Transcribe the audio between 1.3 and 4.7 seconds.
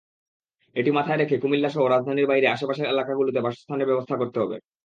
কুমিল্লাসহ রাজধানীর বাইরের আশপাশের এলাকাগুলোতে বাসস্থানের ব্যবস্থা করতে হবে।